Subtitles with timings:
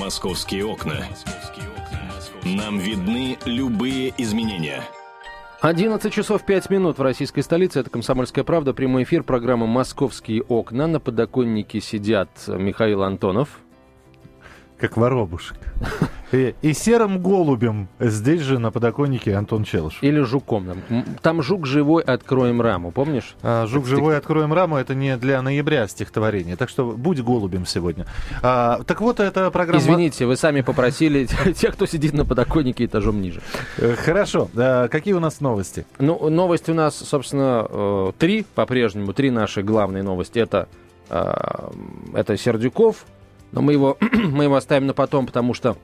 [0.00, 1.04] Московские окна.
[2.42, 4.82] Нам видны любые изменения.
[5.60, 7.80] 11 часов 5 минут в российской столице.
[7.80, 8.72] Это «Комсомольская правда».
[8.72, 10.86] Прямой эфир программы «Московские окна».
[10.86, 13.60] На подоконнике сидят Михаил Антонов.
[14.80, 15.56] Как воробушек.
[16.32, 20.02] И, и серым голубем здесь же на подоконнике Антон Челышев.
[20.02, 20.66] Или жуком.
[20.66, 23.34] Там, там жук живой, откроем раму, помнишь?
[23.42, 26.54] А, жук Это живой, откроем раму, это не для ноября стихотворение.
[26.56, 28.06] Так что будь голубем сегодня.
[28.42, 29.82] А, так вот, это программа...
[29.82, 33.42] Извините, вы сами попросили тех, кто сидит на подоконнике этажом ниже.
[33.78, 34.48] Э, Хорошо.
[34.54, 35.84] А, какие у нас новости?
[35.98, 39.12] Ну, новости у нас, собственно, э, три по-прежнему.
[39.14, 40.38] Три наши главные новости.
[40.38, 40.68] Это,
[41.08, 41.70] э,
[42.14, 43.04] это Сердюков,
[43.52, 45.76] но мы его, мы его оставим на потом, потому что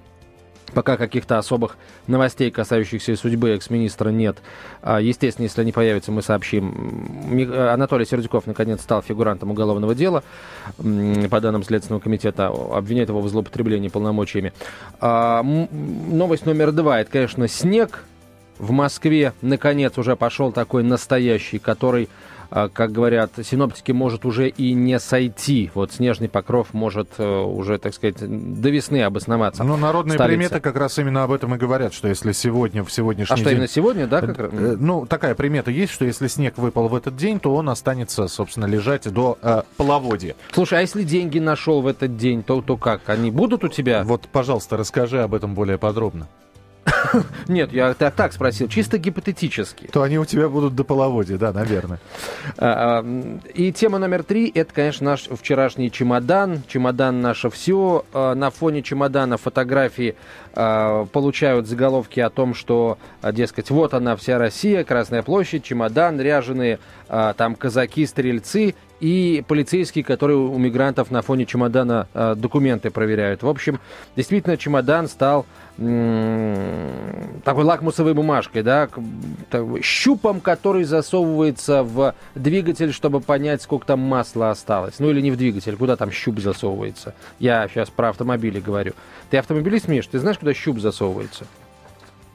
[0.74, 1.76] Пока каких-то особых
[2.08, 4.38] новостей, касающихся судьбы экс-министра, нет.
[4.82, 7.48] А, Естественно, если они появятся, мы сообщим.
[7.72, 10.24] Анатолий Сердюков, наконец, стал фигурантом уголовного дела.
[10.76, 14.52] По данным Следственного комитета, обвиняет его в злоупотреблении полномочиями.
[15.00, 17.00] А, Новость номер два.
[17.00, 18.04] Это, конечно, снег.
[18.58, 22.08] В Москве, наконец, уже пошел такой настоящий, который
[22.50, 25.70] как говорят синоптики, может уже и не сойти.
[25.74, 29.64] Вот снежный покров может э, уже, так сказать, до весны обосноваться.
[29.64, 30.36] Ну, народные Столица.
[30.36, 33.44] приметы как раз именно об этом и говорят, что если сегодня, в сегодняшний А что,
[33.46, 33.54] день...
[33.54, 34.20] именно сегодня, да?
[34.20, 34.38] Как...
[34.38, 34.50] раз?
[34.52, 38.28] Э, Ну, такая примета есть, что если снег выпал в этот день, то он останется,
[38.28, 40.34] собственно, лежать до э, половодья.
[40.52, 43.08] Слушай, а если деньги нашел в этот день, то, то как?
[43.08, 44.04] Они будут у тебя?
[44.04, 46.28] Вот, пожалуйста, расскажи об этом более подробно.
[47.48, 49.86] Нет, я так, так спросил, чисто гипотетически.
[49.86, 51.98] То они у тебя будут до половодья, да, наверное.
[52.58, 56.62] А, а, И тема номер три, это, конечно, наш вчерашний чемодан.
[56.68, 58.04] Чемодан наше все.
[58.12, 60.16] А, На фоне чемодана фотографии
[60.54, 66.78] получают заголовки о том, что, дескать, вот она вся Россия, Красная площадь, чемодан, ряженые
[67.08, 73.42] там казаки-стрельцы и полицейские, которые у мигрантов на фоне чемодана а, документы проверяют.
[73.42, 73.80] В общем,
[74.16, 75.46] действительно, чемодан стал
[75.76, 78.88] такой лакмусовой бумажкой, да,
[79.82, 84.94] щупом, который засовывается в двигатель, чтобы понять, сколько там масла осталось.
[85.00, 87.14] Ну или не в двигатель, куда там щуп засовывается.
[87.38, 88.94] Я сейчас про автомобили говорю.
[89.28, 91.44] Ты автомобилист, Миш, ты знаешь, куда щуп засовывается?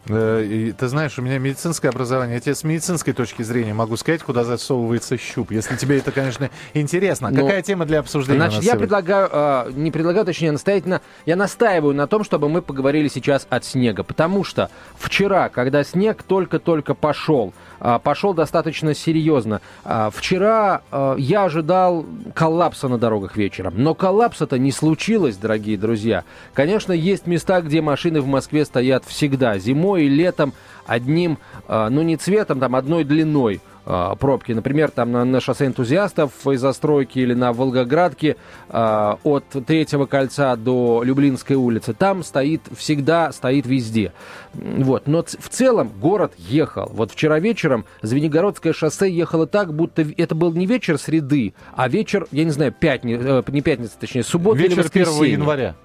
[0.07, 2.35] Э, и ты знаешь, у меня медицинское образование.
[2.35, 5.51] Я тебе с медицинской точки зрения могу сказать, куда засовывается щуп.
[5.51, 7.29] Если тебе это, конечно, интересно.
[7.29, 8.79] Ну, Какая тема для обсуждения Значит, я сегодня?
[8.79, 13.66] предлагаю, э, не предлагаю, точнее, настоятельно, я настаиваю на том, чтобы мы поговорили сейчас от
[13.66, 14.03] снега.
[14.03, 19.59] Потому что вчера, когда снег только-только пошел, а, пошел достаточно серьезно.
[19.83, 23.73] А, Вчера э, я ожидал коллапса на дорогах вечером.
[23.78, 26.23] Но коллапса-то не случилось, дорогие друзья.
[26.53, 29.57] Конечно, есть места, где машины в Москве стоят всегда.
[29.57, 30.53] Зимой и летом
[30.85, 31.38] одним,
[31.68, 34.52] э, ну не цветом, там одной длиной э, пробки.
[34.52, 38.35] Например, там на, на шоссе энтузиастов из застройки или на Волгоградке
[38.69, 41.94] э, от третьего кольца до Люблинской улицы.
[41.94, 44.12] Там стоит, всегда стоит везде.
[44.53, 45.07] Вот.
[45.07, 46.90] Но в целом город ехал.
[46.94, 52.28] Вот вчера вечером Звенигородское шоссе ехало так, будто это был не вечер среды, а вечер,
[52.31, 55.31] я не знаю, пятница, не пятница, точнее, суббота или Вечер 1 воскресенье.
[55.34, 55.75] января.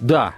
[0.00, 0.34] Да,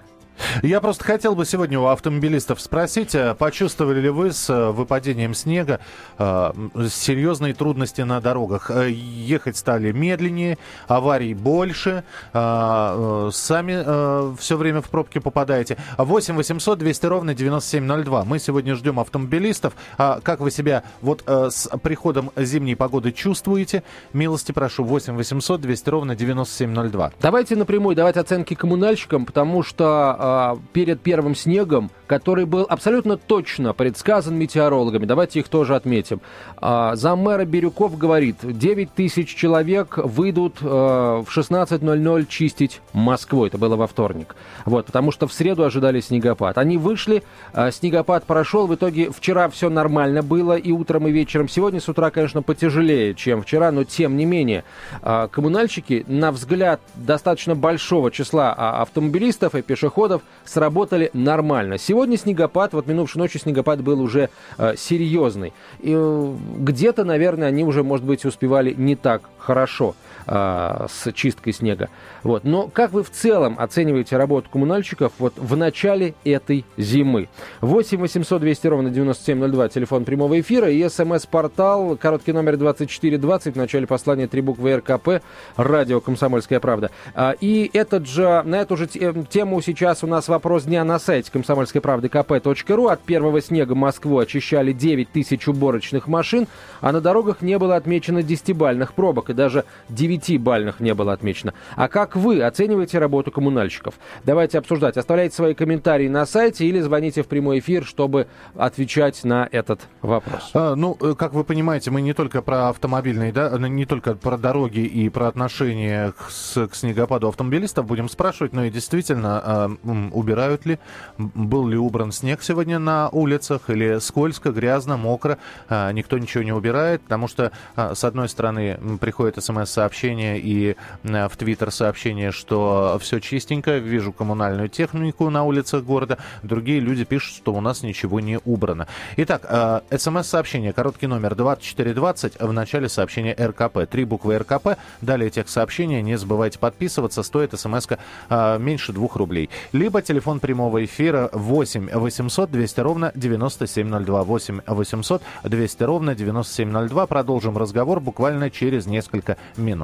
[0.62, 5.34] Я просто хотел бы сегодня у автомобилистов спросить, э, почувствовали ли вы с э, выпадением
[5.34, 5.80] снега
[6.18, 6.52] э,
[6.90, 8.70] серьезные трудности на дорогах?
[8.70, 10.58] Э, Ехать стали медленнее,
[10.88, 15.76] аварий больше, э, э, сами все время в пробки попадаете.
[15.98, 18.24] 8 800 200 ровно 9702.
[18.24, 19.74] Мы сегодня ждем автомобилистов.
[19.98, 23.82] А Как вы себя вот э, с приходом зимней погоды чувствуете?
[24.12, 24.84] Милости прошу.
[24.84, 27.12] 8 800 200 ровно 9702.
[27.20, 33.72] Давайте напрямую давать оценки коммунальщикам, потому что а, перед первым снегом, который был абсолютно точно
[33.72, 36.20] предсказан метеорологами, давайте их тоже отметим.
[36.56, 43.46] А, заммэра Бирюков говорит, 9 тысяч человек выйдут а, в 16.00 чистить Москву.
[43.46, 44.34] Это было во вторник.
[44.64, 46.58] Вот, потому что в среду ожидали снегопад.
[46.58, 48.66] Они вышли, а, снегопад прошел.
[48.66, 51.48] В итоге вчера все нормально было и утром, и вечером.
[51.48, 54.64] Сегодня с утра, конечно, потяжелее, чем вчера, но тем не менее.
[55.02, 60.09] а, Коммунальщики, на взгляд достаточно большого числа автомобилистов и пешеходов,
[60.44, 61.78] сработали нормально.
[61.78, 65.52] Сегодня снегопад, вот минувшей ночью снегопад был уже э, серьезный.
[65.80, 69.94] И э, где-то, наверное, они уже, может быть, успевали не так хорошо
[70.26, 71.88] э, с чисткой снега.
[72.22, 72.44] Вот.
[72.44, 77.28] Но как вы в целом оцениваете работу коммунальщиков вот в начале этой зимы?
[77.60, 83.86] 8 800 200 ровно 9702, телефон прямого эфира и смс-портал, короткий номер 2420, в начале
[83.86, 85.22] послания три буквы РКП,
[85.56, 86.90] радио «Комсомольская правда».
[87.14, 90.98] А, И этот же, на эту же те- тему сейчас у нас вопрос дня на
[90.98, 92.86] сайте комсомольской правды kp.ру.
[92.88, 96.46] От первого снега Москву очищали 9 тысяч уборочных машин,
[96.80, 101.54] а на дорогах не было отмечено десятибальных пробок и даже 9 бальных не было отмечено.
[101.76, 103.94] А как вы оцениваете работу коммунальщиков?
[104.24, 104.96] Давайте обсуждать.
[104.96, 108.26] Оставляйте свои комментарии на сайте или звоните в прямой эфир, чтобы
[108.56, 110.50] отвечать на этот вопрос.
[110.54, 114.36] А, ну, э, как вы понимаете, мы не только про автомобильные, да, не только про
[114.36, 119.70] дороги и про отношения к, к снегопаду автомобилистов будем спрашивать, но и действительно, а,
[120.12, 120.78] убирают ли,
[121.18, 126.52] был ли убран снег сегодня на улицах, или скользко, грязно, мокро, а, никто ничего не
[126.52, 133.20] убирает, потому что, а, с одной стороны, приходит смс-сообщение и в Твиттер сообщение, что все
[133.20, 138.38] чистенько, вижу коммунальную технику на улицах города, другие люди пишут, что у нас ничего не
[138.44, 138.86] убрано.
[139.16, 146.02] Итак, смс-сообщение, короткий номер 2420, в начале сообщения РКП, три буквы РКП, далее текст сообщения,
[146.02, 147.86] не забывайте подписываться, стоит смс
[148.30, 149.48] меньше двух рублей.
[149.72, 154.22] Либо телефон прямого эфира 8 800 200 ровно 9702.
[154.22, 157.06] 8 800 200 ровно 9702.
[157.06, 159.79] Продолжим разговор буквально через несколько минут.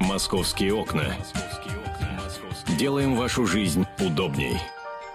[0.00, 1.14] Московские окна.
[2.78, 4.58] Делаем вашу жизнь удобней.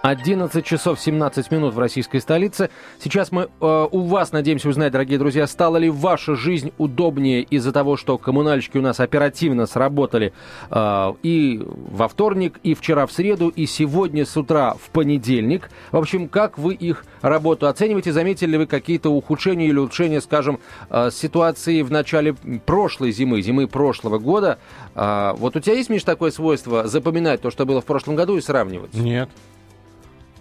[0.06, 2.70] 11 часов 17 минут в российской столице.
[3.02, 7.72] Сейчас мы э, у вас надеемся узнать, дорогие друзья, стала ли ваша жизнь удобнее из-за
[7.72, 10.32] того, что коммунальщики у нас оперативно сработали
[10.70, 15.70] э, и во вторник, и вчера в среду, и сегодня с утра в понедельник.
[15.90, 18.12] В общем, как вы их работу оцениваете?
[18.12, 23.66] Заметили ли вы какие-то ухудшения или улучшения, скажем, э, ситуации в начале прошлой зимы, зимы
[23.66, 24.60] прошлого года?
[24.94, 28.36] Э, вот у тебя есть, Миш, такое свойство запоминать то, что было в прошлом году
[28.36, 28.94] и сравнивать?
[28.94, 29.28] Нет.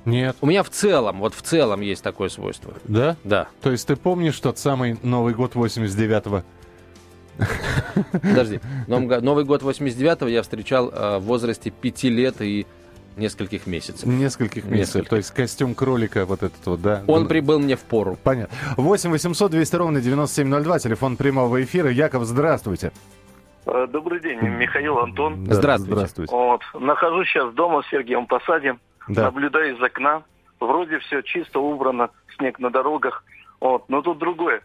[0.06, 0.38] Нет.
[0.42, 2.74] У меня в целом, вот в целом есть такое свойство.
[2.86, 3.18] Да?
[3.24, 3.48] Да.
[3.62, 6.44] То есть ты помнишь тот самый Новый год 89-го?
[8.12, 8.60] Подожди.
[8.88, 12.66] Новый год 89-го я встречал э, в возрасте 5 лет и
[13.18, 14.06] нескольких месяцев.
[14.06, 14.96] Нескольких месяцев.
[14.96, 15.10] Нескольких.
[15.10, 17.04] То есть костюм кролика вот этот вот, да?
[17.08, 18.18] Он прибыл мне в пору.
[18.24, 18.56] Понятно.
[18.78, 21.90] 8 800 200 ровно 9702, телефон прямого эфира.
[21.90, 22.92] Яков, здравствуйте.
[23.66, 25.44] Э, добрый день, Михаил Антон.
[25.46, 25.96] Да, здравствуйте.
[25.96, 26.36] здравствуйте.
[26.36, 28.75] Вот, нахожусь сейчас дома в Сергиевом Посаде
[29.07, 29.24] да.
[29.24, 30.24] наблюдаю из окна.
[30.60, 33.24] Вроде все чисто убрано, снег на дорогах.
[33.60, 33.90] Вот.
[33.90, 34.62] Но тут другое.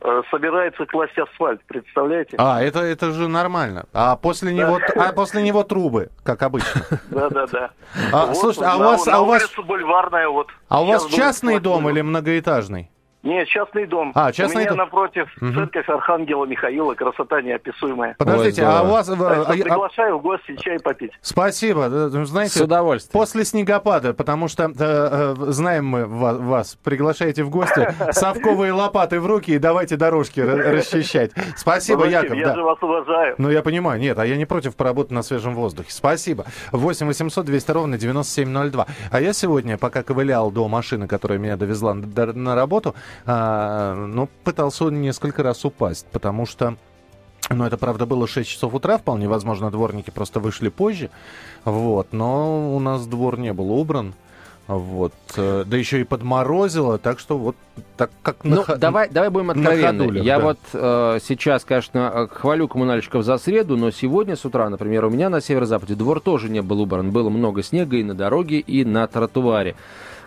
[0.00, 2.36] Э, собирается класть асфальт, представляете?
[2.38, 3.86] А, это, это же нормально.
[3.92, 4.62] А после, да.
[4.62, 6.82] него, а после него трубы, как обычно.
[7.10, 7.70] Да, да, да.
[8.12, 9.08] А, слушай, а у вас...
[9.08, 9.50] А у вас...
[9.56, 10.48] бульварная вот.
[10.68, 12.90] А у вас частный дом или многоэтажный?
[13.22, 14.12] Нет, частный дом.
[14.14, 14.78] А, частный у меня дом.
[14.78, 15.52] напротив угу.
[15.52, 18.14] церковь Архангела Михаила, красота неописуемая.
[18.16, 19.08] Подождите, Ой, а у вас...
[19.08, 21.10] а, приглашаю в гости чай попить.
[21.20, 21.88] Спасибо.
[21.88, 23.12] Ну, знаете, С удовольствием.
[23.12, 29.18] После снегопада, потому что э, э, знаем мы вас, вас, приглашаете в гости, совковые лопаты
[29.18, 31.32] в руки и давайте дорожки расчищать.
[31.56, 32.36] Спасибо, Яков.
[32.36, 33.34] Я же вас уважаю.
[33.38, 34.00] Ну, я понимаю.
[34.00, 35.90] Нет, а я не против поработать на свежем воздухе.
[35.90, 36.46] Спасибо.
[36.70, 38.86] 8 800 200 ровно 9702.
[39.10, 42.94] А я сегодня, пока ковылял до машины, которая меня довезла на работу,
[43.26, 46.76] а, ну, пытался он несколько раз упасть, потому что
[47.50, 51.10] ну, это, правда, было 6 часов утра, вполне возможно, дворники просто вышли позже,
[51.64, 54.14] вот, но у нас двор не был убран,
[54.68, 57.56] вот, э, да еще и подморозило, так что вот
[57.96, 60.04] так как Ну, на, давай, давай будем откровенны.
[60.04, 60.44] Ходулях, Я да.
[60.44, 65.10] вот э, сейчас, конечно, э, хвалю коммунальщиков за среду, но сегодня с утра, например, у
[65.10, 67.12] меня на северо-западе двор тоже не был убран.
[67.12, 69.74] Было много снега и на дороге, и на тротуаре.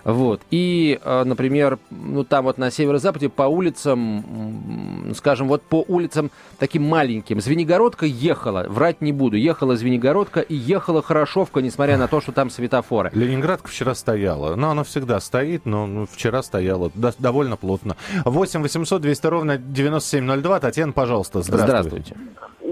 [0.04, 0.42] Вот.
[0.52, 6.84] И, э, например, ну там вот на северо-западе по улицам, скажем, вот по улицам таким
[6.84, 12.32] маленьким, Звенигородка ехала, врать не буду, ехала Звенигородка и ехала Хорошовка, несмотря на то, что
[12.32, 13.12] там светофоры.
[13.14, 14.56] Ленинградка вчера стояла.
[14.56, 17.96] Ну, она всегда стоит, но ну, вчера стояла довольно плотно.
[18.26, 20.60] 8 800 200 ровно 9702.
[20.60, 22.16] Татьяна, пожалуйста, здравствуйте.
[22.16, 22.16] Здравствуйте.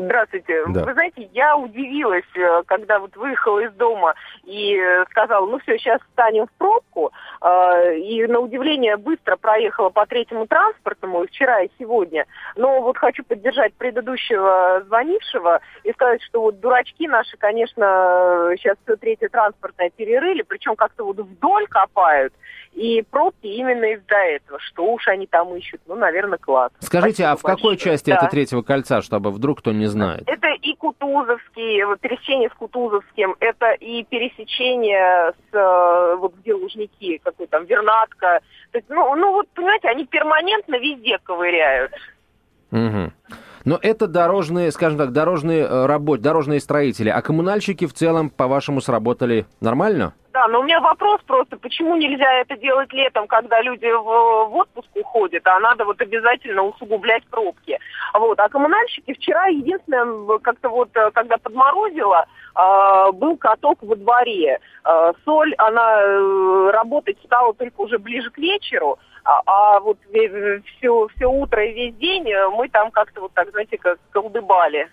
[0.10, 0.64] Здравствуйте.
[0.70, 0.86] Да.
[0.86, 5.78] Вы знаете, я удивилась, э, когда вот выехала из дома и э, сказала, ну все,
[5.78, 7.12] сейчас встанем в пробку.
[7.44, 12.26] Э, и на удивление быстро проехала по третьему транспортному, и вчера, и сегодня.
[12.56, 18.96] Но вот хочу поддержать предыдущего звонившего и сказать, что вот дурачки наши, конечно, сейчас все
[18.96, 22.34] третье транспортное перерыли, причем как-то вот вдоль копают.
[22.74, 24.60] И пробки именно из-за этого.
[24.60, 25.82] Что уж они там ищут?
[25.88, 26.72] Ну, наверное, клад.
[26.80, 27.58] Скажите, Спасибо а в большое.
[27.58, 28.18] какой части да.
[28.18, 30.24] это третьего кольца, чтобы вдруг кто не знает?
[30.28, 37.20] Это и Кутузовский, вот, пересечение с Кутузовским, это и пересечение с, э, вот где Лужники,
[37.24, 38.40] какой там, Вернатка.
[38.72, 41.92] То есть, ну, ну, вот, понимаете, они перманентно везде ковыряют.
[42.72, 43.12] Угу.
[43.66, 47.10] Но это дорожные, скажем так, дорожные э, работы, дорожные строители.
[47.10, 50.14] А коммунальщики в целом, по-вашему, сработали нормально?
[50.40, 54.04] Да, но у меня вопрос просто, почему нельзя это делать летом, когда люди в,
[54.48, 57.78] в отпуск уходят, а надо вот обязательно усугублять пробки.
[58.14, 58.40] Вот.
[58.40, 64.60] А коммунальщики вчера единственное, как-то вот, э, когда подморозило, э, был каток во дворе.
[64.86, 71.08] Э, соль, она э, работать стала только уже ближе к вечеру, а, а вот все,
[71.16, 74.88] все утро и весь день мы там как-то вот так, знаете, как колдыбали.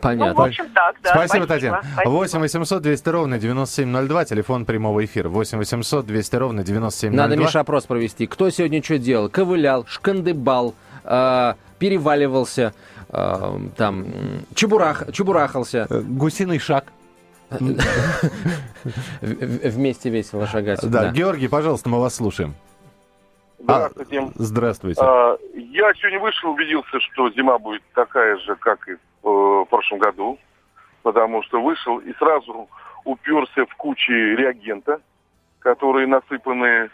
[0.00, 0.34] Понятно.
[0.34, 1.10] Ну, в общем, так, да.
[1.10, 1.82] Спасибо, спасибо Татьяна.
[2.04, 5.28] 8 800 200 ровно 9702, телефон прямого эфира.
[5.28, 7.22] 8 800 200 ровно 9702.
[7.22, 8.26] Надо, Миша, опрос провести.
[8.26, 9.30] Кто сегодня что делал?
[9.30, 10.74] Ковылял, шкандыбал,
[11.04, 12.74] э, переваливался,
[13.08, 14.06] э, там,
[14.54, 15.86] чебурах, чебурахался.
[15.88, 16.84] Э, гусиный шаг.
[19.20, 20.80] Вместе весело шагать.
[20.82, 22.54] Да, Георгий, пожалуйста, мы вас слушаем.
[23.58, 24.20] Здравствуйте.
[24.20, 25.00] А, здравствуйте.
[25.02, 29.98] А, я сегодня вышел, убедился, что зима будет такая же, как и в, э, прошлом
[29.98, 30.38] году,
[31.02, 32.68] потому что вышел и сразу
[33.04, 35.00] уперся в кучи реагента,
[35.60, 36.90] которые насыпаны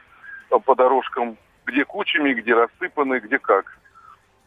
[0.49, 3.77] по дорожкам, где кучами, где рассыпаны, где как.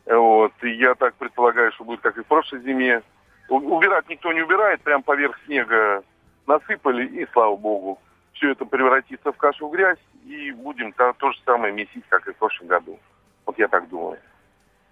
[0.06, 0.54] Вот.
[0.64, 3.02] И я так предполагаю, что будет как и в прошлой зиме.
[3.50, 6.04] Убирать никто не убирает, прям поверх снега
[6.48, 8.00] насыпали, и слава богу
[8.34, 12.28] все это превратится в кашу в грязь, и будем то, то же самое месить, как
[12.28, 12.98] и в прошлом году.
[13.46, 14.20] Вот я так думаю.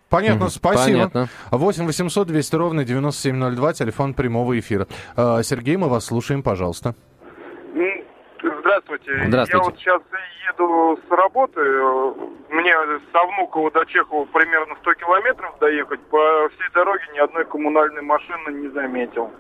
[0.09, 1.09] Понятно, mm спасибо.
[1.09, 1.27] Понятно.
[1.51, 4.87] 8 800 200 ровно 9702, телефон прямого эфира.
[5.15, 6.95] А, Сергей, мы вас слушаем, пожалуйста.
[8.41, 9.27] Здравствуйте.
[9.27, 9.57] Здравствуйте.
[9.57, 10.01] Я вот сейчас
[10.51, 11.61] еду с работы.
[12.49, 12.73] Мне
[13.11, 15.99] со Внуково до Чехова примерно 100 километров доехать.
[16.09, 19.31] По всей дороге ни одной коммунальной машины не заметил.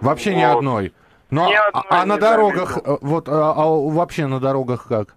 [0.00, 0.36] Вообще вот.
[0.36, 0.94] ни одной?
[1.30, 2.94] Ну, а, а на дорогах, заметил.
[2.94, 5.14] Э, вот, а, а вообще на дорогах как?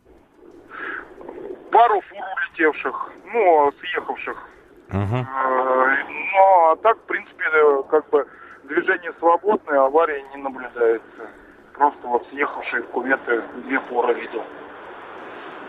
[1.72, 4.38] Пару фур улетевших, ну, съехавших.
[4.90, 5.18] Угу.
[5.18, 7.44] Ну, а так, в принципе,
[7.90, 8.28] как бы
[8.64, 11.30] движение свободное, аварии не наблюдается.
[11.74, 14.44] Просто вот съехавшие куветы две фуры видел.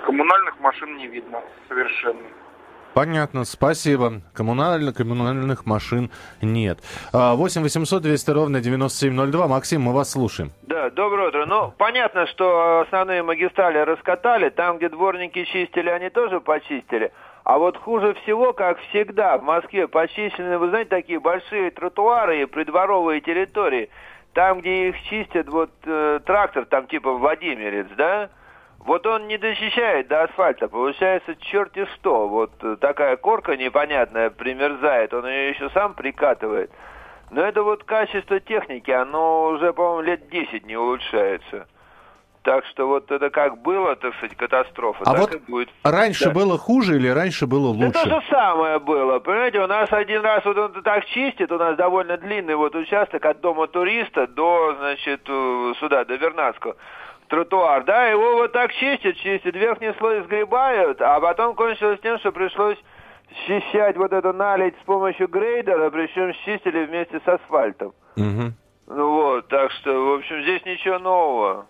[0.05, 2.21] Коммунальных машин не видно совершенно.
[2.95, 4.23] Понятно, спасибо.
[4.33, 6.11] Коммунально, коммунальных машин
[6.41, 6.79] нет.
[7.13, 9.49] 8 800 200 ровно 9702.
[9.49, 10.51] Максим, мы вас слушаем.
[10.63, 11.45] Да, доброе утро.
[11.45, 14.49] Ну, понятно, что основные магистрали раскатали.
[14.49, 17.13] Там, где дворники чистили, они тоже почистили.
[17.47, 22.45] А вот хуже всего, как всегда, в Москве почищены, вы знаете, такие большие тротуары и
[22.45, 23.89] придворовые территории.
[24.33, 28.31] Там, где их чистят, вот э, трактор, там типа Владимирец, да?
[28.81, 32.27] Вот он не дощищает до асфальта, получается черти что.
[32.27, 32.51] Вот
[32.81, 36.73] такая корка непонятная примерзает, он ее еще сам прикатывает.
[37.31, 41.69] Но это вот качество техники, оно уже, по-моему, лет 10 не улучшается.
[42.47, 45.69] Так что вот это как было, так сказать, катастрофа, а так вот и будет.
[45.83, 46.31] раньше да.
[46.31, 47.89] было хуже или раньше было лучше?
[47.89, 49.19] Это то же самое было.
[49.19, 53.25] Понимаете, у нас один раз вот он так чистит, у нас довольно длинный вот участок
[53.25, 56.77] от дома туриста до, значит, э, сюда, до Вернадского
[57.27, 62.31] тротуар, да, его вот так чистят, чистят, верхний слой сгребают, а потом кончилось тем, что
[62.31, 62.79] пришлось
[63.45, 67.93] счищать вот эту налить с помощью грейдера, причем чистили вместе с асфальтом.
[68.17, 68.53] Угу.
[68.87, 71.67] Ну вот, так что, в общем, здесь ничего нового.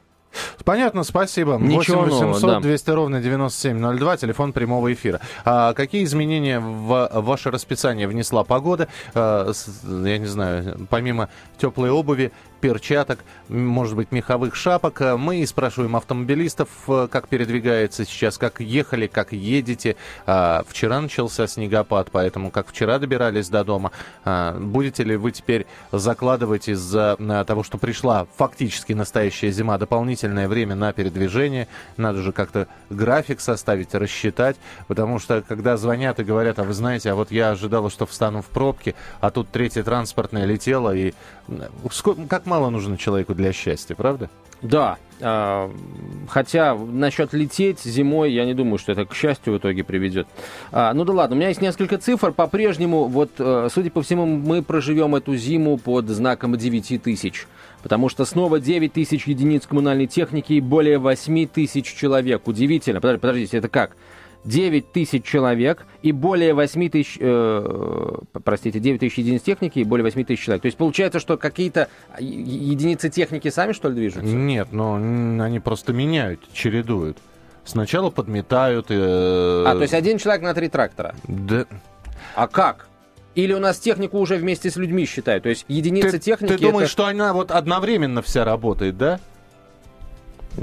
[0.66, 1.58] Понятно, спасибо.
[1.60, 2.60] Ничего 8 800 нового, да.
[2.60, 5.20] 200 ровно 9702, телефон прямого эфира.
[5.44, 8.88] А какие изменения в ваше расписание внесла погода?
[9.14, 9.52] А,
[9.84, 12.32] я не знаю, помимо теплой обуви,
[12.66, 15.00] перчаток, может быть, меховых шапок.
[15.16, 19.94] Мы спрашиваем автомобилистов, э, как передвигается сейчас, как ехали, как едете.
[20.26, 23.92] А, вчера начался снегопад, поэтому как вчера добирались до дома.
[24.24, 30.48] А, будете ли вы теперь закладывать из-за э, того, что пришла фактически настоящая зима, дополнительное
[30.48, 31.68] время на передвижение?
[31.96, 34.56] Надо же как-то график составить, рассчитать,
[34.88, 38.42] потому что когда звонят и говорят, а вы знаете, а вот я ожидала, что встану
[38.42, 41.14] в пробке, а тут третья транспортная летела, и
[42.28, 44.30] как мало нужно человеку для счастья, правда?
[44.62, 45.70] Да, э,
[46.28, 50.26] хотя насчет лететь зимой, я не думаю, что это к счастью в итоге приведет.
[50.72, 52.32] А, ну да ладно, у меня есть несколько цифр.
[52.32, 57.46] По-прежнему, вот, э, судя по всему, мы проживем эту зиму под знаком 9 тысяч.
[57.82, 62.48] Потому что снова 9 тысяч единиц коммунальной техники и более 8 тысяч человек.
[62.48, 63.00] Удивительно.
[63.00, 63.92] Подождите, это как?
[64.46, 70.04] 9 тысяч человек и более 8 тысяч, э, простите, 9 тысяч единиц техники и более
[70.04, 70.62] 8 тысяч человек.
[70.62, 71.88] То есть получается, что какие-то
[72.18, 74.22] единицы техники сами, что ли, движутся?
[74.26, 77.18] Нет, но они просто меняют, чередуют.
[77.64, 78.86] Сначала подметают.
[78.90, 79.64] Э...
[79.66, 81.16] А, то есть один человек на три трактора?
[81.26, 81.66] Да.
[82.36, 82.86] А как?
[83.34, 85.42] Или у нас технику уже вместе с людьми считают?
[85.42, 86.52] То есть единицы ты, техники...
[86.52, 86.92] Ты думаешь, это...
[86.92, 89.20] что она вот одновременно вся работает, да?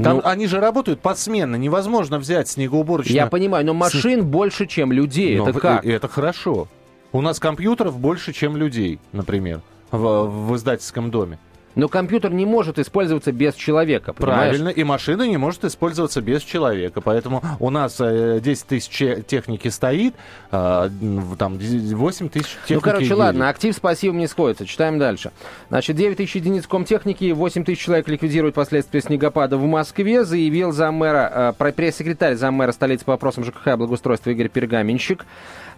[0.02, 3.16] Там, ну, они же работают посменно, невозможно взять снегоуборочную...
[3.16, 4.24] Я понимаю, но машин Снег...
[4.24, 5.86] больше, чем людей, но это как?
[5.86, 6.68] Это хорошо.
[7.12, 11.38] У нас компьютеров больше, чем людей, например, в, в издательском доме.
[11.76, 14.58] Но компьютер не может использоваться без человека, понимаешь?
[14.58, 17.02] Правильно, и машина не может использоваться без человека.
[17.02, 20.14] Поэтому у нас 10 э, тысяч техники стоит,
[20.52, 20.90] а,
[21.38, 23.18] там 8 тысяч техники Ну, короче, едет.
[23.18, 24.66] ладно, актив спасибо не сходится.
[24.66, 25.32] Читаем дальше.
[25.70, 31.56] Значит, 9 тысяч единиц комтехники, 8 тысяч человек ликвидируют последствия снегопада в Москве, заявил заммэра,
[31.60, 35.26] э, пресс-секретарь заммэра столицы по вопросам ЖКХ и благоустройства Игорь Пергаменщик.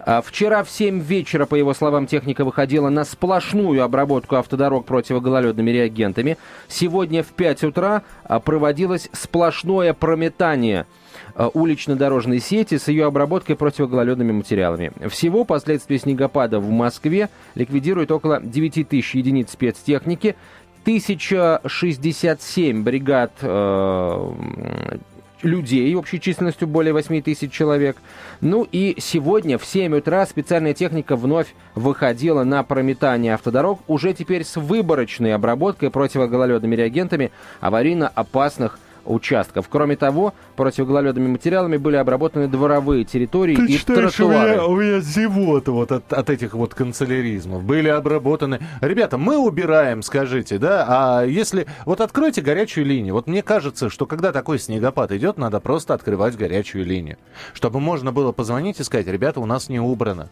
[0.06, 5.72] А, вчера в 7 вечера, по его словам, техника выходила на сплошную обработку автодорог противогололедными
[5.72, 6.38] реагентами.
[6.68, 10.86] Сегодня в 5 утра а, проводилось сплошное прометание
[11.34, 14.92] а, улично-дорожной сети с ее обработкой противогололедными материалами.
[15.10, 20.36] Всего последствия снегопада в Москве ликвидируют около 9 тысяч единиц спецтехники,
[20.84, 25.00] 1067 бригад э,
[25.46, 27.98] людей общей численностью более 8 тысяч человек.
[28.42, 34.44] Ну и сегодня в 7 утра специальная техника вновь выходила на прометание автодорог, уже теперь
[34.44, 39.68] с выборочной обработкой противогололедными реагентами аварийно опасных участков.
[39.70, 44.52] Кроме того, противогололедными материалами были обработаны дворовые территории Ты и считаешь, тротуары.
[44.52, 47.64] У меня, у меня зевота вот от, от этих вот канцеляризмов.
[47.64, 48.60] Были обработаны...
[48.82, 50.86] Ребята, мы убираем, скажите, да?
[50.88, 51.68] А если...
[51.86, 53.14] Вот откройте горячую линию.
[53.14, 57.18] Вот мне кажется, что когда такой снегопад идет, надо просто открывать горячую линию.
[57.54, 60.30] Чтобы можно было позвонить и сказать, ребята, у нас не убрано.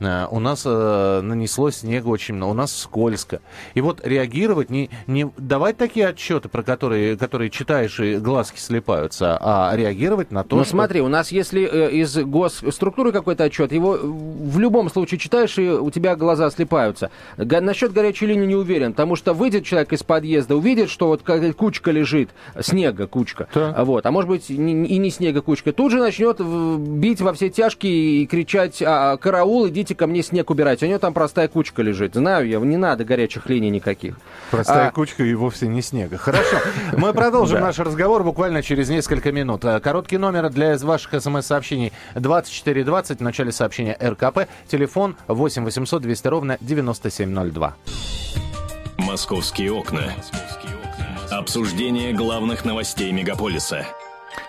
[0.00, 3.40] Э, у нас э, нанесло снега очень много, у нас скользко.
[3.74, 9.38] И вот реагировать, не, не давать такие отчеты, про которые, которые читаешь и глазки слепаются,
[9.40, 10.72] а реагировать на то, Ну что...
[10.72, 15.68] смотри, у нас если э, из госструктуры какой-то отчет, его в любом случае читаешь, и
[15.68, 17.10] у тебя глаза слепаются.
[17.36, 21.22] Насчет горячей линии не уверен, потому что выйдет человек из подъезда, увидит, что вот
[21.56, 23.84] кучка лежит, снега кучка, Да.
[23.84, 27.32] вот, а может быть и не, и не снега кучка, тут же начнет бить во
[27.32, 31.48] все тяжкие и кричать, а, караул, идите ко мне снег убирать, у него там простая
[31.48, 32.14] кучка лежит.
[32.14, 34.16] Знаю я, не надо горячих линий никаких.
[34.50, 36.16] Простая А- кучка и вовсе не снега.
[36.16, 36.56] Хорошо.
[36.96, 39.64] Мы продолжим наш разговор буквально через несколько минут.
[39.64, 43.18] Э, Короткий номер для ваших смс-сообщений 2420.
[43.18, 44.48] В начале сообщения РКП.
[44.68, 47.74] Телефон 8 800 200 ровно 9702.
[48.98, 50.12] Московские окна.
[51.30, 53.84] Обсуждение главных новостей мегаполиса.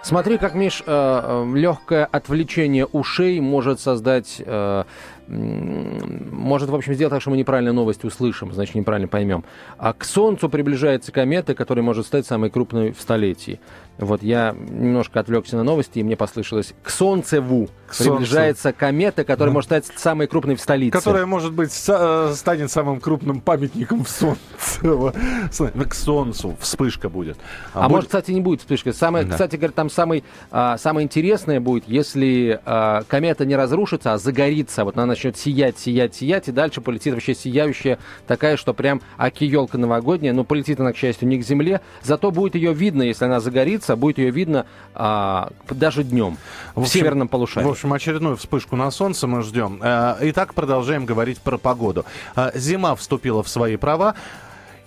[0.02, 4.84] Смотри, как, Миш, легкое отвлечение ушей может создать, э,
[5.28, 9.44] может, в общем, сделать так, что мы неправильно новость услышим, значит, неправильно поймем.
[9.78, 13.60] А к Солнцу приближается комета, которая может стать самой крупной в столетии.
[13.98, 18.14] Вот я немножко отвлекся на новости, и мне послышалось к Солнцеву К Солнцу.
[18.18, 20.92] приближается комета, которая может стать самой крупной в столице.
[20.98, 25.14] Которая, может быть, э, станет самым крупным памятником в солнце.
[25.90, 27.38] К солнцу вспышка будет.
[27.74, 28.92] А, будет- может, кстати, не будет вспышка.
[28.92, 29.32] Самое, Да.
[29.32, 34.84] Кстати, говорят, там самый, а, самое интересное будет, если а, комета не разрушится, а загорится.
[34.84, 39.44] Вот она начнет сиять, сиять, сиять, и дальше полетит вообще сияющая такая, что прям аки
[39.46, 40.34] елка новогодняя.
[40.34, 41.82] Но полетит она, к счастью, не к Земле.
[42.02, 46.38] Зато будет ее видно, если она загорится, будет ее видно а, даже днем
[46.74, 47.68] в, общем- северном полушарии.
[47.68, 49.80] В общем, очередную вспышку на солнце мы ждем.
[49.84, 52.06] Э, Итак, продолжаем говорить про погоду.
[52.36, 54.16] Э, Зима вступила в свои права.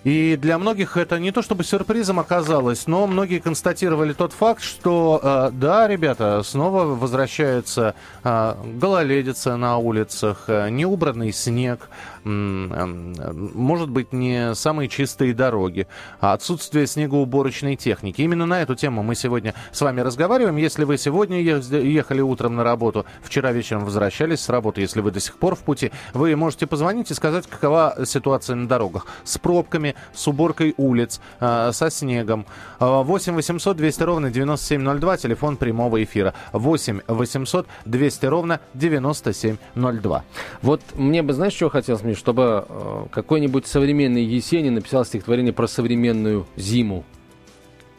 [0.05, 5.21] И для многих это не то чтобы сюрпризом оказалось, но многие констатировали тот факт, что
[5.23, 11.91] э, да, ребята, снова возвращается э, гололедица на улицах, э, неубранный снег,
[12.25, 15.87] может быть, не самые чистые дороги,
[16.21, 18.23] а отсутствие снегоуборочной техники.
[18.23, 20.57] Именно на эту тему мы сегодня с вами разговариваем.
[20.57, 25.21] Если вы сегодня ехали утром на работу, вчера вечером возвращались с работы, если вы до
[25.21, 29.07] сих пор в пути, вы можете позвонить и сказать, какова ситуация на дорогах.
[29.25, 32.47] С пробками, с уборкой улиц, э, со снегом.
[32.81, 36.35] Э, 8 800 200 ровно 9702, телефон прямого эфира.
[36.53, 40.25] 8 800 200 ровно 9702.
[40.63, 45.67] Вот мне бы, знаешь, чего хотелось мне, чтобы э, какой-нибудь современный Есенин написал стихотворение про
[45.67, 47.05] современную зиму.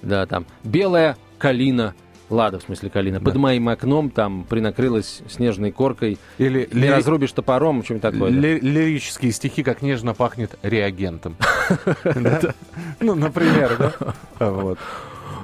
[0.01, 1.93] Да, там белая калина,
[2.29, 6.17] лада в смысле калина, под моим окном там принакрылась снежной коркой.
[6.37, 8.31] Или Не ли- разрубишь топором, что-нибудь такое.
[8.31, 8.37] да.
[8.37, 11.35] ли- лирические стихи, как нежно пахнет реагентом.
[12.03, 12.53] Да?
[12.99, 14.13] Ну, например, да?
[14.51, 14.79] Вот.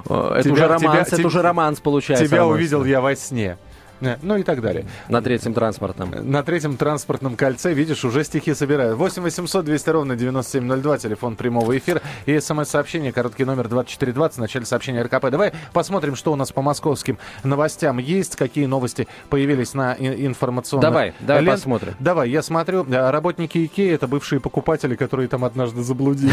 [0.08, 2.26] Э, Это уже романс, это уже романс получается.
[2.26, 3.58] Тебя увидел я во сне.
[4.00, 4.86] Э, Ну и так далее.
[5.08, 6.10] На третьем транспортном.
[6.30, 8.96] На третьем транспортном кольце, видишь, уже стихи собирают.
[8.98, 12.02] 8 800 200 ровно 9702, телефон прямого эфира.
[12.26, 15.30] И смс-сообщение, короткий номер 2420, в начале сообщения РКП.
[15.30, 20.82] Давай посмотрим, что у нас по московским новостям есть, какие новости появились на и- информационных
[20.82, 21.56] Давай, давай лент.
[21.56, 21.94] посмотрим.
[21.98, 22.84] Давай, я смотрю.
[22.84, 26.32] э, Работники Икеи— это бывшие покупатели, которые там однажды заблудились.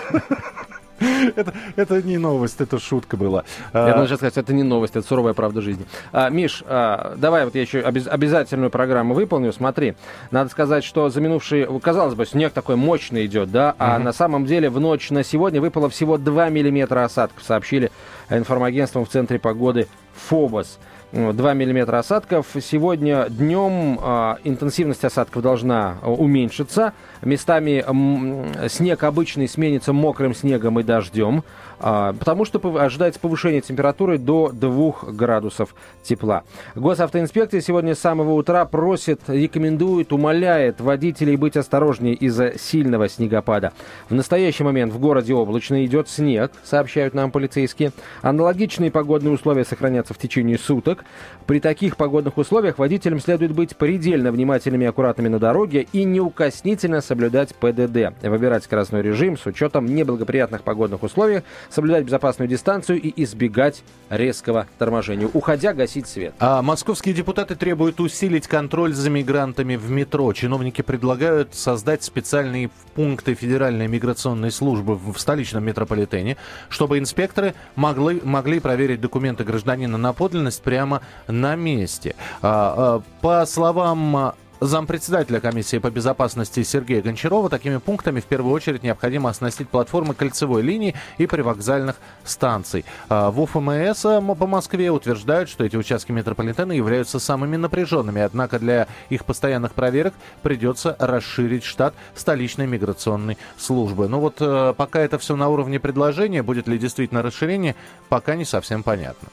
[1.36, 3.44] Это, это не новость, это шутка была.
[3.72, 5.86] Я А, сейчас сказать, это не новость, это суровая правда жизни.
[6.12, 9.52] А, Миш, а, давай вот я еще обяз- обязательную программу выполню.
[9.52, 9.94] Смотри,
[10.30, 14.46] надо сказать, что за минувшие, казалось бы, снег такой мощный идет, да, а на самом
[14.46, 17.90] деле в ночь на сегодня выпало всего 2 миллиметра осадков, сообщили
[18.30, 19.88] информагентством в Центре погоды
[20.28, 20.78] ФОБОС.
[21.12, 22.46] 2 миллиметра осадков.
[22.60, 26.92] Сегодня днем а, интенсивность осадков должна уменьшиться.
[27.26, 27.84] Местами
[28.68, 31.42] снег обычный сменится мокрым снегом и дождем.
[31.78, 36.44] А, потому что ожидается повышение температуры до 2 градусов тепла.
[36.74, 43.72] Госавтоинспекция сегодня с самого утра просит, рекомендует, умоляет водителей быть осторожнее из-за сильного снегопада.
[44.08, 47.92] В настоящий момент в городе облачно идет снег, сообщают нам полицейские.
[48.22, 51.04] Аналогичные погодные условия сохранятся в течение суток.
[51.46, 57.00] При таких погодных условиях водителям следует быть предельно внимательными и аккуратными на дороге и неукоснительно
[57.00, 57.15] соблюдать
[57.54, 58.14] ПДД.
[58.22, 65.28] Выбирать скоростной режим с учетом неблагоприятных погодных условий соблюдать безопасную дистанцию и избегать резкого торможения.
[65.32, 66.34] Уходя, гасить свет.
[66.38, 70.32] А московские депутаты требуют усилить контроль за мигрантами в метро.
[70.32, 76.36] Чиновники предлагают создать специальные пункты Федеральной миграционной службы в столичном метрополитене,
[76.68, 82.14] чтобы инспекторы могли, могли проверить документы гражданина на подлинность прямо на месте.
[82.42, 88.82] А, а, по словам зампредседателя комиссии по безопасности Сергея Гончарова такими пунктами в первую очередь
[88.82, 92.84] необходимо оснастить платформы кольцевой линии и привокзальных станций.
[93.08, 98.58] А, в УФМС а, по Москве утверждают, что эти участки метрополитена являются самыми напряженными, однако
[98.58, 104.08] для их постоянных проверок придется расширить штат столичной миграционной службы.
[104.08, 107.74] Ну вот э, пока это все на уровне предложения, будет ли действительно расширение,
[108.08, 109.28] пока не совсем понятно.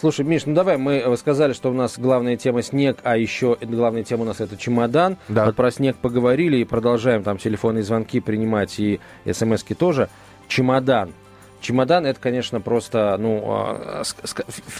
[0.00, 3.56] Слушай, Миш, ну давай, мы э, сказали, что у нас главная тема снег, а еще
[3.60, 5.16] главная тема у нас это чемодан.
[5.28, 5.46] Да.
[5.46, 10.08] Вот про снег поговорили и продолжаем там телефонные звонки принимать и смски тоже.
[10.46, 11.12] Чемодан.
[11.60, 14.02] Чемодан это, конечно, просто, ну, а,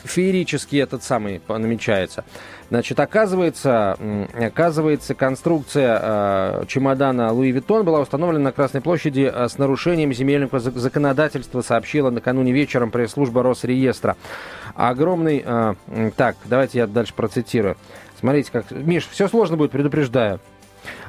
[0.04, 2.24] феерически этот самый намечается.
[2.70, 3.96] Значит, оказывается,
[4.34, 10.58] оказывается, конструкция э, чемодана Луи Виттон была установлена на Красной площади э, с нарушением земельного
[10.60, 14.16] законодательства, сообщила накануне вечером пресс-служба Росреестра.
[14.74, 15.44] Огромный...
[16.16, 17.76] Так, давайте я дальше процитирую.
[18.20, 18.70] Смотрите, как...
[18.70, 20.40] Миш, все сложно будет, предупреждаю.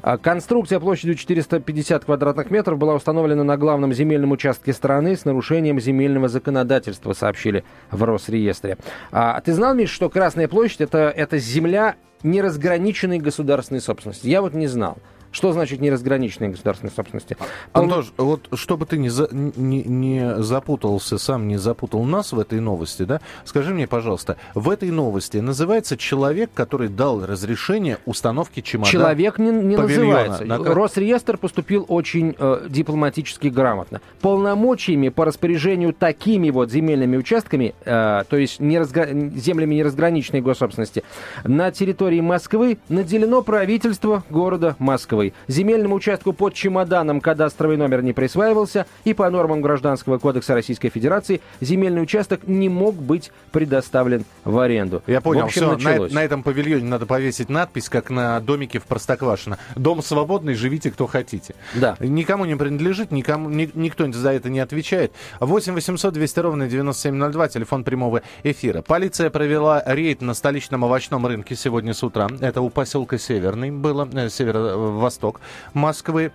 [0.01, 5.79] А конструкция площадью 450 квадратных метров была установлена на главном земельном участке страны с нарушением
[5.79, 8.77] земельного законодательства, сообщили в Росреестре.
[9.11, 14.27] А ты знал, Миш, что Красная площадь это, это земля неразграниченной государственной собственности?
[14.27, 14.97] Я вот не знал.
[15.31, 17.37] Что значит неразграниченная государственной собственности?
[17.73, 18.25] Антош, Пол...
[18.25, 23.03] вот чтобы ты не, за, не, не запутался, сам не запутал нас в этой новости,
[23.03, 28.91] да, скажи мне, пожалуйста, в этой новости называется человек, который дал разрешение установки чемодана?
[28.91, 30.45] Человек не, не называется.
[30.45, 30.57] На...
[30.57, 34.01] Росреестр поступил очень э, дипломатически грамотно.
[34.21, 39.07] Полномочиями по распоряжению такими вот земельными участками, э, то есть неразгра...
[39.35, 41.03] землями неразграниченной госсобственности,
[41.43, 45.18] на территории Москвы наделено правительство города Москвы.
[45.19, 45.33] Кадастровой.
[45.47, 51.41] Земельному участку под чемоданом кадастровый номер не присваивался, и по нормам Гражданского кодекса Российской Федерации
[51.61, 55.01] земельный участок не мог быть предоставлен в аренду.
[55.07, 58.85] Я понял, общем, все, на, на этом павильоне надо повесить надпись, как на домике в
[58.85, 59.57] Простоквашино.
[59.75, 61.55] Дом свободный, живите кто хотите.
[61.75, 61.95] Да.
[61.99, 65.11] Никому не принадлежит, никому, ни, никто за это не отвечает.
[65.39, 68.81] 8 800 200 ровно 9702, телефон прямого эфира.
[68.81, 72.27] Полиция провела рейд на столичном овощном рынке сегодня с утра.
[72.39, 74.75] Это у поселка Северный было, э, северо
[75.09, 75.41] восток
[75.73, 76.31] Москвы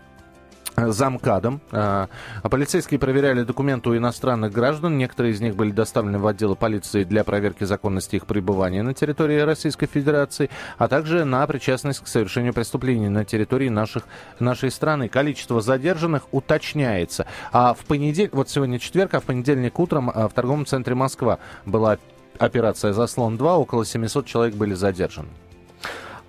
[0.77, 1.61] замкадом.
[1.71, 2.09] А,
[2.43, 4.99] полицейские проверяли документы у иностранных граждан.
[4.99, 9.39] Некоторые из них были доставлены в отделы полиции для проверки законности их пребывания на территории
[9.39, 14.03] Российской Федерации, а также на причастность к совершению преступлений на территории наших,
[14.41, 15.09] нашей страны.
[15.09, 17.27] Количество задержанных уточняется.
[17.53, 21.39] А в понедельник, вот сегодня четверг, а в понедельник утром а, в торговом центре Москва
[21.65, 21.99] была
[22.39, 25.29] операция «Заслон-2», около 700 человек были задержаны.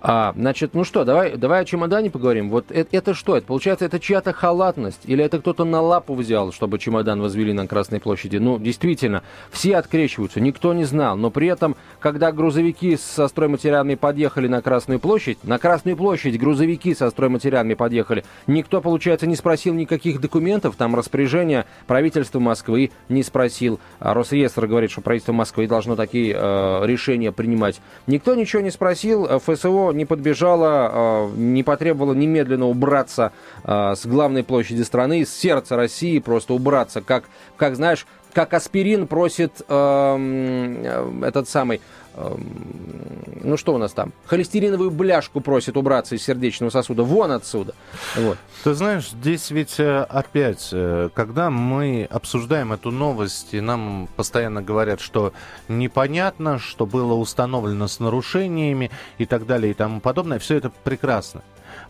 [0.00, 2.50] А, значит, ну что, давай, давай о чемодане поговорим.
[2.50, 3.36] Вот это, это что?
[3.36, 5.00] Это получается, это чья-то халатность?
[5.04, 8.36] Или это кто-то на лапу взял, чтобы чемодан возвели на Красной площади?
[8.36, 11.16] Ну, действительно, все открещиваются, никто не знал.
[11.16, 16.94] Но при этом, когда грузовики со стройматериалами подъехали на Красную площадь, на Красную площадь грузовики
[16.94, 23.80] со стройматериалами подъехали, никто, получается, не спросил никаких документов, там распоряжение правительства Москвы не спросил.
[23.98, 27.80] А Росреестр говорит, что правительство Москвы должно такие э, решения принимать.
[28.06, 33.32] Никто ничего не спросил, ФСО не подбежала, а, не потребовала немедленно убраться
[33.64, 37.24] а, с главной площади страны, из сердца России просто убраться, как,
[37.56, 41.80] как знаешь, как аспирин просит э, этот самый
[42.16, 47.74] ну что у нас там, холестериновую бляшку просит убраться из сердечного сосуда, вон отсюда.
[48.16, 48.38] Вот.
[48.64, 54.62] Ты знаешь, здесь ведь э, опять, э, когда мы обсуждаем эту новость, и нам постоянно
[54.62, 55.32] говорят, что
[55.68, 61.42] непонятно, что было установлено с нарушениями и так далее и тому подобное, все это прекрасно.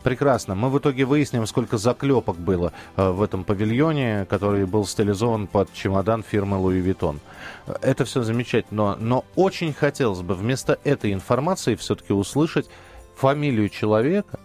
[0.03, 0.55] Прекрасно.
[0.55, 5.73] Мы в итоге выясним, сколько заклепок было э, в этом павильоне, который был стилизован под
[5.73, 7.19] чемодан фирмы Louis Vuitton.
[7.83, 12.69] Это все замечательно, но, но очень хотелось бы вместо этой информации все-таки услышать
[13.17, 14.39] фамилию человека,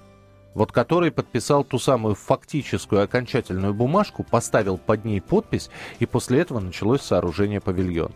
[0.53, 6.59] вот который подписал ту самую фактическую окончательную бумажку, поставил под ней подпись, и после этого
[6.59, 8.13] началось сооружение павильона.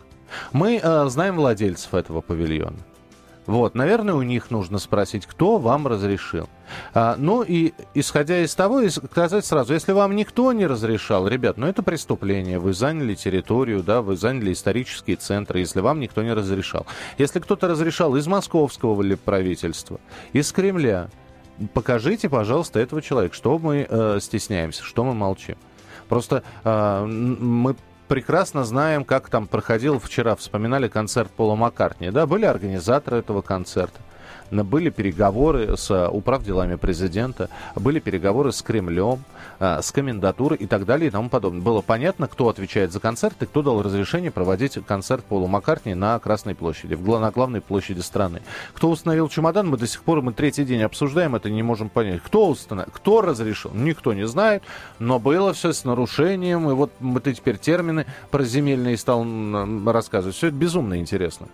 [0.51, 2.77] Мы э, знаем владельцев этого павильона.
[3.45, 6.49] Вот, наверное, у них нужно спросить, кто вам разрешил.
[6.93, 11.67] А, ну и исходя из того, сказать сразу, если вам никто не разрешал, ребят, ну
[11.67, 16.87] это преступление, вы заняли территорию, да, вы заняли исторические центры, если вам никто не разрешал.
[17.17, 19.99] Если кто-то разрешал из московского правительства,
[20.33, 21.09] из Кремля,
[21.73, 25.57] покажите, пожалуйста, этого человека, что мы э, стесняемся, что мы молчим.
[26.07, 27.75] Просто э, мы
[28.07, 32.11] прекрасно знаем, как там проходил вчера, вспоминали концерт Пола Маккартни.
[32.11, 33.99] Да, были организаторы этого концерта
[34.51, 39.23] были переговоры с э, управ делами президента, были переговоры с Кремлем,
[39.59, 41.61] э, с комендатурой и так далее и тому подобное.
[41.61, 46.19] Было понятно, кто отвечает за концерт и кто дал разрешение проводить концерт Полу Маккартни на
[46.19, 48.41] Красной площади, на главной площади страны.
[48.73, 52.21] Кто установил чемодан, мы до сих пор, мы третий день обсуждаем это, не можем понять.
[52.23, 54.63] Кто установил, кто разрешил, никто не знает,
[54.99, 56.91] но было все с нарушением, и вот
[57.23, 59.25] ты теперь термины про земельные стал
[59.85, 60.35] рассказывать.
[60.35, 61.47] Все это безумно интересно.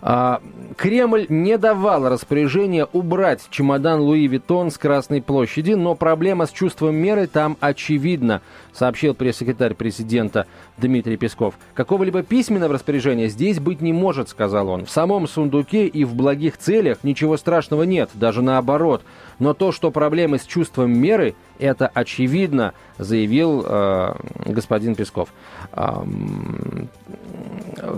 [0.00, 0.40] А,
[0.76, 6.94] Кремль не давал распоряжения убрать чемодан Луи Виттон с Красной площади, но проблема с чувством
[6.94, 11.54] меры там очевидна, сообщил пресс-секретарь президента Дмитрий Песков.
[11.74, 14.86] Какого-либо письменного распоряжения здесь быть не может, сказал он.
[14.86, 19.02] В самом сундуке и в благих целях ничего страшного нет, даже наоборот.
[19.40, 24.14] Но то, что проблемы с чувством меры, это очевидно, заявил э,
[24.46, 25.30] господин Песков.
[25.72, 26.04] Э,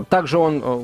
[0.09, 0.81] также он э,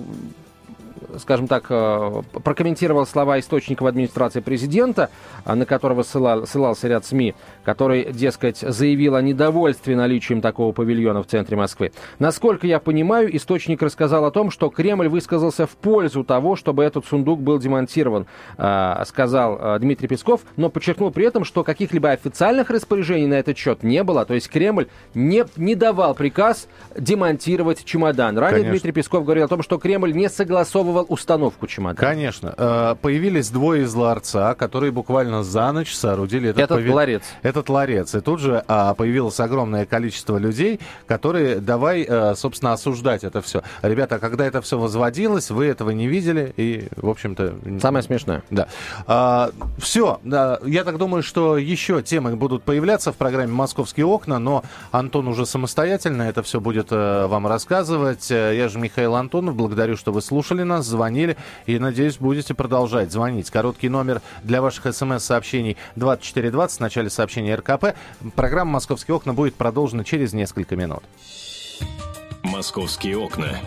[1.17, 5.09] скажем так, э, прокомментировал слова источника в администрации президента,
[5.45, 11.23] э, на которого ссылал, ссылался ряд СМИ, который, дескать, заявил о недовольстве наличием такого павильона
[11.23, 11.91] в центре Москвы.
[12.19, 17.05] Насколько я понимаю, источник рассказал о том, что Кремль высказался в пользу того, чтобы этот
[17.05, 23.27] сундук был демонтирован, э, сказал Дмитрий Песков, но подчеркнул при этом, что каких-либо официальных распоряжений
[23.27, 26.67] на этот счет не было, то есть Кремль не, не давал приказ
[26.97, 28.37] демонтировать чемодан.
[28.37, 28.71] Ранее Конечно.
[28.71, 32.07] Дмитрий Песков говорил о том, что Кремль не согласовывал установку чемодана.
[32.07, 32.53] Конечно.
[32.57, 36.91] Э, появились двое из ларца, которые буквально за ночь соорудили этот, этот пови...
[36.91, 37.23] ларец.
[37.41, 38.15] Этот ларец.
[38.15, 43.63] И тут же а, появилось огромное количество людей, которые давай, а, собственно, осуждать это все.
[43.81, 47.55] Ребята, когда это все возводилось, вы этого не видели, и, в общем-то...
[47.81, 48.43] Самое смешное.
[48.49, 48.67] Да.
[49.05, 50.19] А, все.
[50.23, 55.45] Я так думаю, что еще темы будут появляться в программе «Московские окна», но Антон уже
[55.45, 58.29] самостоятельно это все будет а, вам рассказывать.
[58.29, 59.55] Я же Михаил Антонов.
[59.55, 61.37] Благодарю, что вы слушали звонили.
[61.65, 63.49] И, надеюсь, будете продолжать звонить.
[63.49, 67.95] Короткий номер для ваших смс-сообщений 2420 в начале сообщения РКП.
[68.35, 71.03] Программа «Московские окна» будет продолжена через несколько минут.
[72.43, 73.57] «Московские окна».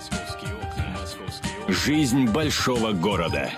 [1.69, 3.51] Жизнь большого города.